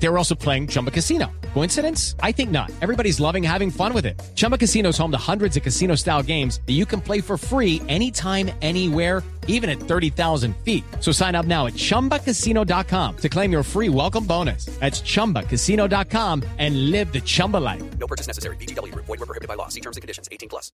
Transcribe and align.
They 0.00 0.08
were 0.08 0.18
also 0.18 0.34
playing 0.34 0.68
Chumba 0.68 0.90
Casino. 0.90 1.26
Coincidence? 1.54 2.14
I 2.22 2.32
think 2.32 2.50
not. 2.50 2.70
Everybody's 2.80 3.18
loving 3.20 3.42
having 3.42 3.70
fun 3.70 3.92
with 3.92 4.06
it. 4.06 4.20
Chumba 4.34 4.56
Casino 4.56 4.90
is 4.90 4.98
home 4.98 5.10
to 5.10 5.18
hundreds 5.18 5.56
of 5.56 5.62
casino 5.62 5.96
style 5.96 6.22
games 6.22 6.60
that 6.66 6.74
you 6.74 6.86
can 6.86 7.00
play 7.00 7.20
for 7.20 7.36
free 7.36 7.82
anytime, 7.88 8.50
anywhere, 8.62 9.22
even 9.48 9.68
at 9.68 9.80
30,000 9.80 10.54
feet. 10.64 10.84
So 11.00 11.10
sign 11.10 11.34
up 11.34 11.46
now 11.46 11.66
at 11.66 11.74
chumbacasino.com 11.74 13.16
to 13.16 13.28
claim 13.28 13.50
your 13.50 13.64
free 13.64 13.88
welcome 13.88 14.24
bonus. 14.24 14.66
That's 14.78 15.02
chumbacasino.com 15.02 16.44
and 16.58 16.90
live 16.90 17.12
the 17.12 17.20
Chumba 17.20 17.56
life. 17.56 17.82
No 17.98 18.06
purchase 18.06 18.28
necessary. 18.28 18.56
BGW. 18.56 18.94
Void 18.94 19.08
were 19.08 19.26
prohibited 19.26 19.48
by 19.48 19.54
law. 19.54 19.68
See 19.68 19.80
terms 19.80 19.96
and 19.96 20.02
conditions. 20.02 20.28
18 20.30 20.48
plus. 20.48 20.70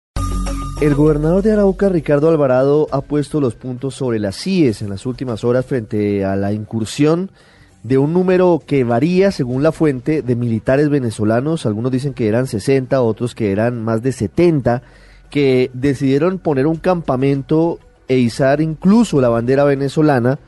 El 0.81 0.97
gobernador 0.97 1.43
de 1.45 1.53
Arauca, 1.53 1.89
Ricardo 1.89 2.29
Alvarado, 2.29 2.89
ha 2.91 3.03
puesto 3.03 3.41
los 3.41 3.55
puntos 3.55 3.95
sobre 3.95 4.19
las 4.19 4.37
CIES 4.37 4.83
en 4.83 4.89
las 4.89 5.07
últimas 5.07 5.45
horas 5.45 5.65
frente 5.65 6.25
a 6.25 6.35
la 6.35 6.53
incursión 6.53 7.31
de 7.83 7.99
un 7.99 8.13
número 8.13 8.63
que 8.65 8.85
varía 8.85 9.33
según 9.33 9.63
la 9.63 9.73
fuente 9.73 10.23
de 10.23 10.37
militares 10.37 10.89
venezolanos. 10.89 11.67
Algunos 11.67 11.91
dicen 11.91 12.15
que 12.15 12.29
eran 12.29 12.47
60, 12.47 13.01
otros 13.03 13.35
que 13.35 13.51
eran 13.51 13.83
más 13.83 14.03
de 14.03 14.13
70, 14.13 14.83
que 15.31 15.71
decidieron 15.73 16.39
poner 16.39 16.67
un 16.67 16.77
campamento 16.77 17.79
e 18.09 18.19
izar 18.19 18.61
incluso 18.61 19.21
la 19.21 19.29
bandera 19.29 19.65
venezolana 19.65 20.39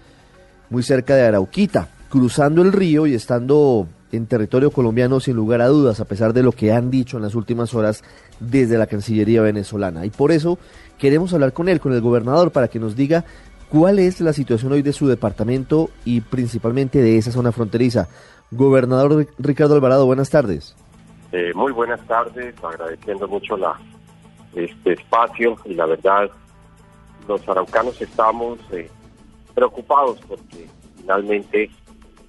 muy 0.71 0.83
cerca 0.83 1.15
de 1.17 1.23
Arauquita, 1.23 1.89
cruzando 2.09 2.63
el 2.63 2.73
río 2.73 3.07
y 3.07 3.15
estando 3.15 3.89
en 4.13 4.27
territorio 4.27 4.71
colombiano 4.71 5.19
sin 5.21 5.35
lugar 5.35 5.61
a 5.61 5.69
dudas, 5.69 6.01
a 6.01 6.05
pesar 6.05 6.33
de 6.33 6.43
lo 6.43 6.53
que 6.53 6.73
han 6.73 6.91
dicho 6.91 7.17
en 7.17 7.23
las 7.23 7.35
últimas 7.35 7.75
horas 7.75 8.05
desde 8.39 8.79
la 8.79 8.87
Cancillería 8.87 9.43
venezolana. 9.43 10.07
Y 10.07 10.11
por 10.11 10.31
eso 10.31 10.59
queremos 10.99 11.33
hablar 11.33 11.53
con 11.53 11.69
él, 11.69 11.81
con 11.81 11.93
el 11.93 12.01
gobernador, 12.01 12.53
para 12.53 12.69
que 12.69 12.79
nos 12.79 12.95
diga 12.97 13.25
cuál 13.69 13.99
es 13.99 14.21
la 14.21 14.33
situación 14.33 14.73
hoy 14.73 14.83
de 14.83 14.93
su 14.93 15.07
departamento 15.07 15.91
y 16.05 16.21
principalmente 16.21 17.01
de 17.03 17.19
esa 17.19 17.33
zona 17.33 17.53
fronteriza. 17.53 18.09
Gobernador 18.51 19.27
Ricardo 19.39 19.75
Alvarado, 19.75 20.07
buenas 20.07 20.31
tardes. 20.31 20.77
Eh, 21.33 21.53
muy 21.55 21.73
buenas 21.73 22.01
tardes, 22.07 22.55
agradeciendo 22.63 23.27
mucho 23.27 23.57
la, 23.57 23.79
este 24.55 24.93
espacio 24.93 25.57
y 25.65 25.75
la 25.75 25.87
verdad, 25.87 26.31
los 27.27 27.49
araucanos 27.49 28.01
estamos 28.01 28.59
eh, 28.71 28.89
preocupados 29.55 30.21
porque 30.29 30.69
finalmente, 30.97 31.71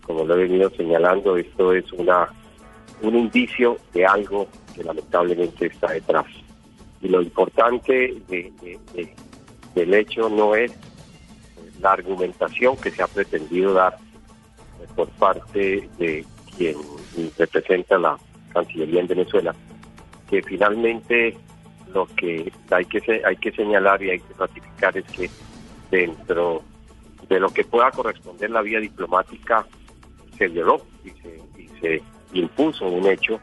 como 0.06 0.26
lo 0.26 0.36
he 0.36 0.48
venido 0.48 0.70
señalando, 0.72 1.38
esto 1.38 1.74
es 1.74 1.92
una 1.94 2.30
un 3.02 3.16
indicio 3.16 3.78
de 3.94 4.06
algo 4.06 4.48
que 4.74 4.84
lamentablemente 4.84 5.68
está 5.68 5.92
detrás. 5.92 6.26
Y 7.02 7.10
lo 7.10 7.22
importante 7.22 7.94
de, 8.28 8.52
de, 8.62 8.80
de, 8.94 9.14
del 9.76 9.94
hecho 9.94 10.30
no 10.30 10.56
es 10.56 10.72
la 11.82 11.94
argumentación 11.94 12.78
que 12.78 12.92
se 12.92 13.02
ha 13.02 13.08
pretendido 13.08 13.74
dar 13.74 13.98
por 14.96 15.10
parte 15.10 15.90
de 15.98 16.26
quien 16.58 16.78
representa 17.38 17.98
la 17.98 18.18
Cancillería 18.54 19.02
en 19.02 19.08
Venezuela, 19.08 19.56
que 20.30 20.42
finalmente 20.42 21.38
lo 21.94 22.06
que 22.08 22.52
hay 22.72 22.86
que 22.86 23.22
hay 23.26 23.36
que 23.38 23.52
señalar 23.52 24.02
y 24.02 24.12
hay 24.12 24.20
que 24.20 24.34
ratificar 24.38 24.98
es 24.98 25.06
que 25.06 25.30
dentro 25.92 26.64
de 27.28 27.40
lo 27.40 27.50
que 27.50 27.64
pueda 27.64 27.92
corresponder 27.92 28.50
la 28.50 28.62
vía 28.62 28.80
diplomática 28.80 29.66
se 30.38 30.48
violó 30.48 30.82
y 31.04 31.10
se, 31.10 31.42
y 31.58 31.68
se 31.80 32.02
impuso 32.34 32.86
un 32.86 33.08
hecho 33.08 33.40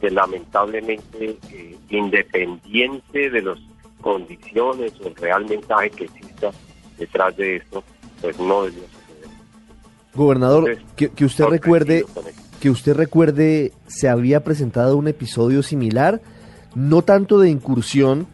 que 0.00 0.10
lamentablemente 0.10 1.36
eh, 1.50 1.76
independiente 1.90 3.30
de 3.30 3.42
las 3.42 3.58
condiciones 4.00 4.92
o 5.00 5.08
el 5.08 5.16
real 5.16 5.44
mensaje 5.46 5.90
que 5.90 6.04
exista 6.04 6.50
detrás 7.00 7.36
de 7.36 7.56
esto, 7.56 7.82
pues 8.20 8.38
no 8.38 8.64
debió 8.64 8.82
suceder. 8.82 9.28
Gobernador, 10.14 10.68
Entonces, 10.68 10.94
que, 10.96 11.08
que 11.08 11.24
usted 11.24 11.46
recuerde, 11.46 12.04
que 12.60 12.70
usted 12.70 12.94
recuerde, 12.94 13.72
se 13.86 14.08
había 14.08 14.44
presentado 14.44 14.96
un 14.96 15.08
episodio 15.08 15.62
similar, 15.62 16.20
no 16.74 17.02
tanto 17.02 17.40
de 17.40 17.50
incursión 17.50 18.28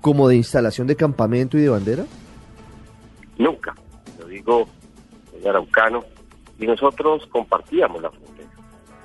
como 0.00 0.28
de 0.28 0.36
instalación 0.36 0.86
de 0.86 0.96
campamento 0.96 1.58
y 1.58 1.62
de 1.62 1.68
bandera. 1.68 2.06
Nunca, 3.38 3.74
lo 4.18 4.26
digo 4.26 4.68
soy 5.32 5.46
araucano, 5.46 6.04
y 6.58 6.66
nosotros 6.66 7.26
compartíamos 7.26 8.00
la 8.00 8.10
frontera, 8.10 8.48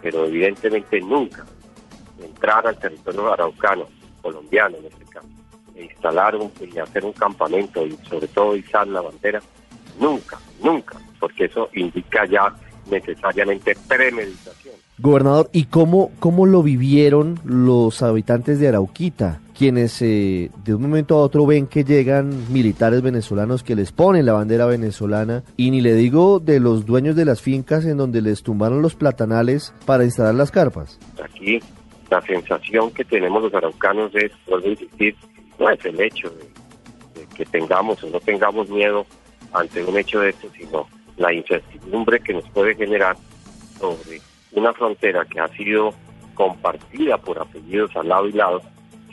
pero 0.02 0.26
evidentemente 0.26 1.02
nunca 1.02 1.46
entrar 2.24 2.66
al 2.68 2.78
territorio 2.78 3.34
araucano, 3.34 3.88
colombiano 4.22 4.78
en 4.78 4.86
este 4.86 5.06
caso, 5.06 5.28
instalar 5.76 6.36
un, 6.36 6.52
y 6.62 6.78
hacer 6.78 7.06
un 7.06 7.14
campamento 7.14 7.86
y 7.86 7.98
sobre 8.10 8.28
todo 8.28 8.56
izar 8.56 8.88
la 8.88 9.02
bandera, 9.02 9.42
nunca, 10.00 10.40
nunca, 10.64 10.98
porque 11.20 11.46
eso 11.46 11.70
indica 11.74 12.26
ya 12.26 12.54
necesariamente 12.90 13.76
premeditación. 13.88 14.76
Gobernador, 14.98 15.50
¿y 15.52 15.66
cómo, 15.66 16.12
cómo 16.20 16.46
lo 16.46 16.62
vivieron 16.62 17.40
los 17.44 18.04
habitantes 18.04 18.60
de 18.60 18.68
Arauquita? 18.68 19.40
Quienes 19.58 20.00
eh, 20.02 20.52
de 20.64 20.76
un 20.76 20.82
momento 20.84 21.16
a 21.16 21.22
otro 21.22 21.48
ven 21.48 21.66
que 21.66 21.84
llegan 21.84 22.54
militares 22.54 23.02
venezolanos 23.02 23.64
que 23.64 23.76
les 23.76 23.92
ponen 23.92 24.28
la 24.28 24.34
bandera 24.34 24.68
venezolana 24.68 25.44
y 25.58 25.72
ni 25.72 25.82
le 25.82 25.96
digo 25.96 26.40
de 26.40 26.60
los 26.60 26.86
dueños 26.86 27.16
de 27.16 27.26
las 27.26 27.42
fincas 27.42 27.86
en 27.86 27.98
donde 27.98 28.22
les 28.22 28.44
tumbaron 28.44 28.84
los 28.84 28.96
platanales 28.96 29.74
para 29.86 30.04
instalar 30.04 30.36
las 30.36 30.52
carpas. 30.52 31.00
Aquí 31.24 31.60
la 32.12 32.22
sensación 32.22 32.92
que 32.92 33.06
tenemos 33.06 33.42
los 33.42 33.54
araucanos 33.54 34.14
es, 34.14 34.32
vuelvo 34.46 34.68
a 34.68 34.72
insistir, 34.72 35.16
no 35.62 35.70
es 35.70 35.86
el 35.86 36.02
hecho 36.02 36.30
de, 36.30 37.28
que 37.36 37.46
tengamos 37.46 38.04
o 38.04 38.10
no 38.10 38.20
tengamos 38.20 38.68
miedo 38.70 39.06
ante 39.54 39.84
un 39.84 39.96
hecho 39.98 40.20
de 40.20 40.30
esto, 40.30 40.48
sino 40.58 40.88
la 41.18 41.32
incertidumbre 41.32 42.20
que 42.20 42.34
nos 42.34 42.50
puede 42.50 42.76
generar 42.76 43.16
sobre 43.80 44.20
una 44.54 44.74
frontera 44.74 45.24
que 45.26 45.40
ha 45.40 45.48
sido 45.50 45.94
compartida 46.34 47.18
por 47.18 47.40
apellidos 47.40 47.96
al 47.96 48.10
lado 48.10 48.28
y 48.28 48.32
lado, 48.32 48.62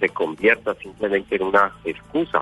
se 0.00 0.08
convierta 0.08 0.74
simplemente 0.76 1.36
en 1.36 1.42
una 1.42 1.72
excusa 1.84 2.40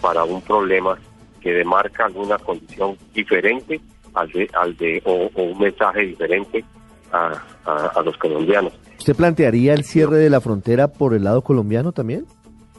para 0.00 0.24
un 0.24 0.40
problema 0.42 0.98
que 1.40 1.52
demarca 1.52 2.06
alguna 2.06 2.38
condición 2.38 2.96
diferente 3.12 3.80
al 4.14 4.30
de, 4.32 4.50
al 4.54 4.76
de 4.76 5.00
o, 5.04 5.30
o 5.34 5.42
un 5.42 5.58
mensaje 5.58 6.00
diferente 6.00 6.64
a, 7.12 7.40
a, 7.66 7.86
a 7.94 8.02
los 8.02 8.16
colombianos. 8.16 8.72
¿Usted 8.98 9.14
plantearía 9.14 9.74
el 9.74 9.84
cierre 9.84 10.16
de 10.16 10.30
la 10.30 10.40
frontera 10.40 10.88
por 10.88 11.14
el 11.14 11.24
lado 11.24 11.42
colombiano 11.42 11.92
también? 11.92 12.26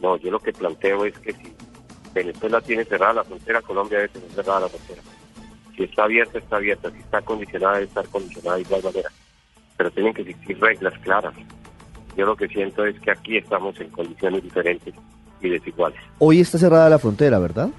No, 0.01 0.17
yo 0.17 0.31
lo 0.31 0.39
que 0.39 0.53
planteo 0.53 1.06
es 1.06 1.17
que 1.19 1.33
si 1.33 1.53
Venezuela 2.13 2.61
tiene 2.61 2.85
cerrada 2.85 3.13
la 3.13 3.23
frontera, 3.23 3.61
Colombia 3.61 3.97
debe 4.00 4.09
tener 4.09 4.29
cerrada 4.31 4.61
la 4.61 4.69
frontera. 4.69 5.01
Si 5.75 5.83
está 5.83 6.03
abierta, 6.03 6.39
está 6.39 6.56
abierta. 6.57 6.91
Si 6.91 7.00
está 7.00 7.22
condicionada, 7.22 7.73
debe 7.75 7.85
estar 7.85 8.07
condicionada 8.07 8.55
de 8.55 8.61
igual 8.61 8.84
manera. 8.84 9.09
Pero 9.78 9.91
tienen 9.91 10.13
que 10.13 10.22
existir 10.22 10.59
reglas 10.59 10.94
claras. 11.00 11.34
Yo 12.16 12.25
lo 12.25 12.35
que 12.35 12.47
siento 12.47 12.85
es 12.85 13.00
que 13.01 13.11
aquí 13.11 13.38
estamos 13.38 13.79
en 13.81 13.89
condiciones 13.89 14.41
diferentes 14.41 14.94
y 15.41 15.50
desiguales. 15.50 16.00
Hoy 16.19 16.39
está 16.39 16.57
cerrada 16.57 16.89
la 16.89 17.00
frontera, 17.00 17.39
¿verdad? 17.39 17.69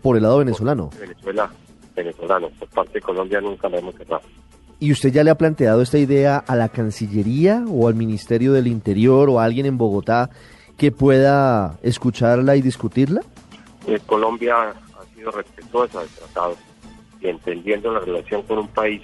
Por 0.00 0.16
el 0.16 0.22
lado 0.22 0.38
venezolano. 0.38 0.90
Venezuela, 0.98 1.50
venezolano. 1.94 2.48
Por 2.58 2.68
parte 2.68 2.94
de 2.94 3.00
Colombia 3.02 3.40
nunca 3.40 3.68
la 3.68 3.78
hemos 3.78 3.94
cerrado. 3.96 4.22
¿Y 4.80 4.90
usted 4.90 5.12
ya 5.12 5.22
le 5.22 5.30
ha 5.30 5.36
planteado 5.36 5.82
esta 5.82 5.98
idea 5.98 6.38
a 6.38 6.56
la 6.56 6.70
Cancillería 6.70 7.64
o 7.68 7.86
al 7.86 7.94
Ministerio 7.94 8.52
del 8.52 8.66
Interior 8.66 9.28
o 9.28 9.38
a 9.38 9.44
alguien 9.44 9.66
en 9.66 9.78
Bogotá 9.78 10.30
que 10.76 10.92
pueda 10.92 11.78
escucharla 11.82 12.56
y 12.56 12.62
discutirla? 12.62 13.22
Eh, 13.86 13.98
Colombia 14.06 14.70
ha 14.70 15.14
sido 15.14 15.30
respetuosa 15.30 16.00
del 16.00 16.08
tratado 16.08 16.56
y 17.20 17.28
entendiendo 17.28 17.92
la 17.92 18.00
relación 18.00 18.42
con 18.42 18.58
un 18.58 18.68
país 18.68 19.02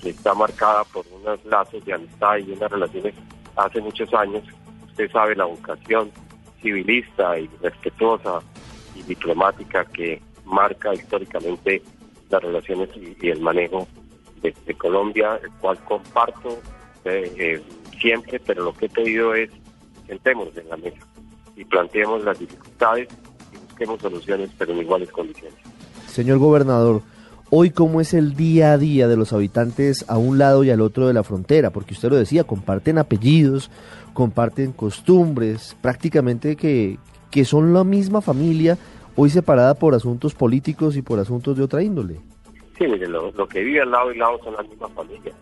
que 0.00 0.10
está 0.10 0.34
marcada 0.34 0.84
por 0.84 1.04
unos 1.20 1.44
lazos 1.44 1.84
de 1.84 1.92
amistad 1.92 2.38
y 2.38 2.52
unas 2.52 2.70
relaciones 2.70 3.14
hace 3.56 3.80
muchos 3.80 4.12
años, 4.14 4.44
usted 4.86 5.10
sabe 5.10 5.34
la 5.34 5.44
vocación 5.44 6.10
civilista 6.62 7.38
y 7.38 7.48
respetuosa 7.60 8.40
y 8.94 9.02
diplomática 9.02 9.84
que 9.84 10.20
marca 10.44 10.94
históricamente 10.94 11.82
las 12.30 12.42
relaciones 12.42 12.90
y, 12.96 13.16
y 13.20 13.30
el 13.30 13.40
manejo 13.40 13.86
de, 14.42 14.54
de, 14.66 14.74
Colombia, 14.74 15.40
el 15.42 15.50
cual 15.60 15.78
comparto 15.84 16.60
eh, 17.04 17.32
eh, 17.38 17.62
siempre, 18.00 18.40
pero 18.40 18.64
lo 18.64 18.72
que 18.74 18.86
he 18.86 18.88
pedido 18.88 19.34
es 19.34 19.50
sentémonos 20.08 20.56
en 20.56 20.68
la 20.68 20.76
mesa 20.76 21.06
y 21.56 21.64
planteemos 21.64 22.24
las 22.24 22.38
dificultades 22.38 23.08
y 23.52 23.56
busquemos 23.68 24.00
soluciones, 24.00 24.50
pero 24.58 24.72
en 24.72 24.78
iguales 24.78 25.10
condiciones. 25.12 25.58
Señor 26.06 26.38
gobernador, 26.38 27.02
hoy 27.50 27.70
cómo 27.70 28.00
es 28.00 28.14
el 28.14 28.34
día 28.34 28.72
a 28.72 28.78
día 28.78 29.06
de 29.06 29.16
los 29.16 29.32
habitantes 29.32 30.04
a 30.08 30.18
un 30.18 30.38
lado 30.38 30.64
y 30.64 30.70
al 30.70 30.80
otro 30.80 31.06
de 31.06 31.14
la 31.14 31.22
frontera, 31.22 31.70
porque 31.70 31.94
usted 31.94 32.10
lo 32.10 32.16
decía, 32.16 32.44
comparten 32.44 32.98
apellidos, 32.98 33.70
comparten 34.14 34.72
costumbres, 34.72 35.76
prácticamente 35.80 36.56
que, 36.56 36.98
que 37.30 37.44
son 37.44 37.72
la 37.72 37.84
misma 37.84 38.20
familia, 38.20 38.78
hoy 39.16 39.30
separada 39.30 39.74
por 39.74 39.94
asuntos 39.94 40.34
políticos 40.34 40.96
y 40.96 41.02
por 41.02 41.18
asuntos 41.18 41.56
de 41.56 41.64
otra 41.64 41.82
índole. 41.82 42.20
Sí, 42.78 42.86
mire, 42.86 43.08
lo, 43.08 43.32
lo 43.32 43.48
que 43.48 43.60
vive 43.64 43.82
al 43.82 43.90
lado 43.90 44.12
y 44.12 44.18
lado 44.18 44.38
son 44.44 44.54
las 44.54 44.68
mismas 44.68 44.92
familias. 44.92 45.34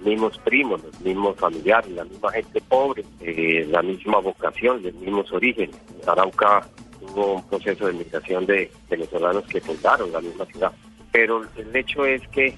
Mismos 0.00 0.38
primos, 0.38 0.82
los 0.82 1.00
mismos 1.00 1.36
familiares, 1.36 1.90
la 1.92 2.04
misma 2.04 2.32
gente 2.32 2.60
pobre, 2.68 3.04
eh, 3.20 3.66
la 3.70 3.82
misma 3.82 4.18
vocación, 4.18 4.82
los 4.82 4.94
mismos 4.94 5.32
orígenes. 5.32 5.76
Arauca 6.06 6.66
tuvo 7.00 7.34
un 7.34 7.48
proceso 7.48 7.86
de 7.86 7.92
migración 7.92 8.46
de 8.46 8.70
venezolanos 8.88 9.44
que 9.44 9.60
fundaron 9.60 10.12
la 10.12 10.20
misma 10.20 10.44
ciudad. 10.46 10.72
Pero 11.12 11.42
el 11.56 11.74
hecho 11.74 12.04
es 12.04 12.26
que 12.28 12.54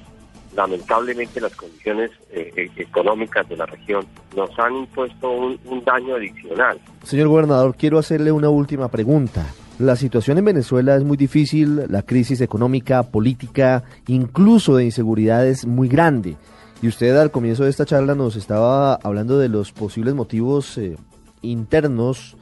lamentablemente 0.57 1.41
las 1.41 1.55
condiciones 1.55 2.11
eh, 2.31 2.53
eh, 2.57 2.71
económicas 2.77 3.49
de 3.49 3.57
la 3.57 3.67
región 3.67 4.05
nos 4.35 4.51
han 4.59 4.75
impuesto 4.75 5.31
un, 5.31 5.59
un 5.67 5.85
daño 5.85 6.17
adicional. 6.17 6.81
Señor 7.05 7.29
gobernador, 7.29 7.77
quiero 7.77 7.99
hacerle 7.99 8.33
una 8.33 8.49
última 8.49 8.89
pregunta. 8.89 9.47
La 9.79 9.95
situación 9.95 10.39
en 10.39 10.47
Venezuela 10.47 10.97
es 10.97 11.05
muy 11.05 11.17
difícil, 11.17 11.85
la 11.89 12.03
crisis 12.03 12.41
económica, 12.41 13.05
política, 13.05 13.85
incluso 14.09 14.75
de 14.75 14.87
inseguridad 14.87 15.47
es 15.47 15.67
muy 15.67 15.87
grande. 15.87 16.37
Y 16.81 16.89
usted 16.89 17.17
al 17.17 17.31
comienzo 17.31 17.65
de 17.65 17.71
esta 17.71 17.87
charla 17.87 18.15
nos 18.15 18.37
estaba 18.37 18.95
hablando 18.95 19.39
de 19.39 19.49
los 19.49 19.73
posibles 19.73 20.15
motivos 20.15 20.79
eh, 20.79 20.97
internos 21.43 22.37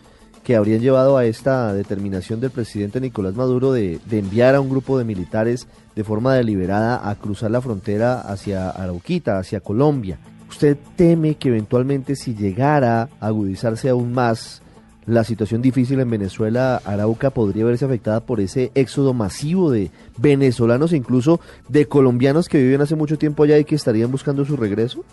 que 0.45 0.57
habrían 0.57 0.81
llevado 0.81 1.17
a 1.17 1.25
esta 1.25 1.73
determinación 1.73 2.41
del 2.41 2.51
presidente 2.51 3.01
Nicolás 3.01 3.35
Maduro 3.35 3.73
de, 3.73 3.99
de, 4.05 4.19
enviar 4.19 4.55
a 4.55 4.61
un 4.61 4.69
grupo 4.69 4.99
de 4.99 5.05
militares 5.05 5.67
de 5.97 6.05
forma 6.05 6.35
deliberada 6.35 7.09
a 7.09 7.15
cruzar 7.17 7.51
la 7.51 7.61
frontera 7.61 8.21
hacia 8.21 8.71
Arauquita, 8.71 9.39
hacia 9.39 9.61
Colombia. 9.61 10.19
¿Usted 10.49 10.77
teme 10.97 11.35
que 11.35 11.49
eventualmente 11.49 12.15
si 12.15 12.35
llegara 12.35 13.09
a 13.19 13.27
agudizarse 13.27 13.89
aún 13.89 14.13
más 14.13 14.63
la 15.07 15.23
situación 15.23 15.63
difícil 15.63 16.01
en 16.01 16.11
Venezuela, 16.11 16.83
Arauca 16.85 17.31
podría 17.31 17.65
verse 17.65 17.85
afectada 17.85 18.21
por 18.21 18.41
ese 18.41 18.73
éxodo 18.75 19.15
masivo 19.15 19.71
de 19.71 19.91
venezolanos 20.19 20.93
e 20.93 20.97
incluso 20.97 21.41
de 21.69 21.87
colombianos 21.87 22.49
que 22.49 22.59
viven 22.59 22.81
hace 22.81 22.97
mucho 22.97 23.17
tiempo 23.17 23.45
allá 23.45 23.57
y 23.59 23.65
que 23.65 23.77
estarían 23.77 24.11
buscando 24.11 24.45
su 24.45 24.57
regreso? 24.57 25.05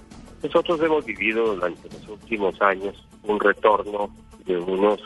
Nosotros 0.41 0.81
hemos 0.81 1.05
vivido 1.05 1.53
durante 1.55 1.87
los 1.89 2.07
últimos 2.09 2.59
años 2.61 3.07
un 3.23 3.39
retorno 3.39 4.09
de 4.45 4.57
unos 4.57 4.99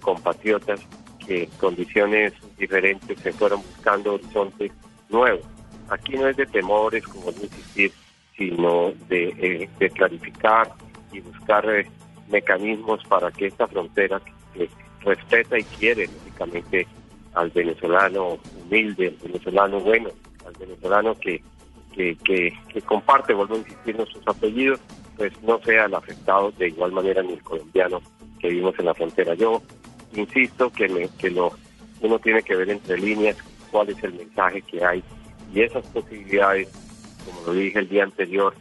compatriotas 0.00 0.80
que 1.26 1.44
en 1.44 1.50
condiciones 1.58 2.34
diferentes 2.58 3.18
se 3.18 3.32
fueron 3.32 3.62
buscando 3.62 4.14
horizontes 4.14 4.70
nuevos. 5.08 5.44
Aquí 5.88 6.14
no 6.14 6.28
es 6.28 6.36
de 6.36 6.46
temores, 6.46 7.06
como 7.06 7.30
no 7.30 7.42
insistir, 7.42 7.92
sino 8.36 8.92
de, 9.08 9.28
eh, 9.38 9.70
de 9.78 9.90
clarificar 9.90 10.70
y 11.12 11.20
buscar 11.20 11.68
eh, 11.68 11.86
mecanismos 12.28 13.02
para 13.04 13.30
que 13.30 13.46
esta 13.46 13.66
frontera 13.66 14.20
respeta 15.00 15.58
y 15.58 15.64
quiere 15.64 16.06
lógicamente 16.06 16.86
al 17.34 17.50
venezolano 17.50 18.38
humilde, 18.62 19.08
al 19.08 19.28
venezolano 19.28 19.80
bueno, 19.80 20.10
al 20.46 20.52
venezolano 20.54 21.14
que, 21.16 21.42
que, 21.94 22.82
comparte, 22.84 23.34
vuelvo 23.34 23.54
a 23.54 23.58
insistir, 23.58 23.96
nuestros 23.96 24.26
apellidos, 24.26 24.80
pues 25.16 25.32
no 25.42 25.60
sea 25.62 25.84
el 25.84 25.94
afectado 25.94 26.50
de 26.52 26.68
igual 26.68 26.92
manera 26.92 27.22
ni 27.22 27.34
el 27.34 27.42
colombiano 27.42 28.00
que 28.40 28.48
vivimos 28.48 28.74
en 28.78 28.86
la 28.86 28.94
frontera. 28.94 29.34
Yo 29.34 29.62
insisto 30.14 30.70
que, 30.70 30.88
me, 30.88 31.08
que 31.18 31.30
lo, 31.30 31.52
uno 32.00 32.18
tiene 32.18 32.42
que 32.42 32.56
ver 32.56 32.70
entre 32.70 32.98
líneas 32.98 33.36
cuál 33.70 33.90
es 33.90 34.02
el 34.02 34.14
mensaje 34.14 34.62
que 34.62 34.84
hay 34.84 35.02
y 35.52 35.62
esas 35.62 35.86
posibilidades, 35.86 36.68
como 37.24 37.46
lo 37.46 37.52
dije 37.52 37.78
el 37.78 37.88
día 37.88 38.04
anterior, 38.04 38.54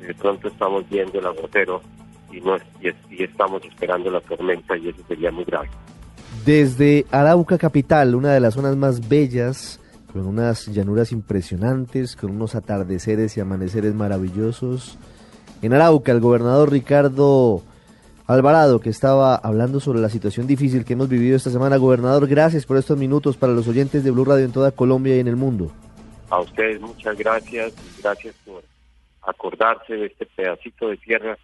de 0.00 0.14
pronto 0.14 0.48
estamos 0.48 0.88
viendo 0.88 1.20
el 1.20 1.26
agotero 1.26 1.82
y, 2.32 2.40
no, 2.40 2.56
y, 2.80 2.88
y 3.10 3.24
estamos 3.24 3.62
esperando 3.64 4.10
la 4.10 4.20
tormenta 4.20 4.76
y 4.76 4.88
eso 4.88 4.98
sería 5.06 5.30
muy 5.30 5.44
grave. 5.44 5.68
Desde 6.44 7.06
Arauca 7.10 7.58
Capital, 7.58 8.14
una 8.14 8.32
de 8.32 8.40
las 8.40 8.54
zonas 8.54 8.76
más 8.76 9.08
bellas, 9.08 9.78
con 10.12 10.26
unas 10.26 10.66
llanuras 10.66 11.12
impresionantes, 11.12 12.16
con 12.16 12.30
unos 12.30 12.54
atardeceres 12.54 13.36
y 13.36 13.40
amaneceres 13.40 13.94
maravillosos. 13.94 14.98
En 15.62 15.72
Arauca, 15.72 16.10
el 16.10 16.20
gobernador 16.20 16.72
Ricardo 16.72 17.62
Alvarado, 18.26 18.80
que 18.80 18.90
estaba 18.90 19.36
hablando 19.36 19.78
sobre 19.78 20.00
la 20.00 20.08
situación 20.08 20.46
difícil 20.46 20.84
que 20.84 20.94
hemos 20.94 21.08
vivido 21.08 21.36
esta 21.36 21.50
semana. 21.50 21.76
Gobernador, 21.76 22.26
gracias 22.26 22.66
por 22.66 22.76
estos 22.76 22.98
minutos 22.98 23.36
para 23.36 23.52
los 23.52 23.68
oyentes 23.68 24.02
de 24.04 24.10
Blue 24.10 24.24
Radio 24.24 24.44
en 24.44 24.52
toda 24.52 24.72
Colombia 24.72 25.16
y 25.16 25.20
en 25.20 25.28
el 25.28 25.36
mundo. 25.36 25.70
A 26.30 26.40
ustedes 26.40 26.80
muchas 26.80 27.16
gracias, 27.16 27.72
gracias 28.02 28.34
por 28.44 28.64
acordarse 29.22 29.94
de 29.94 30.06
este 30.06 30.26
pedacito 30.26 30.88
de 30.88 30.96
tierra 30.96 31.38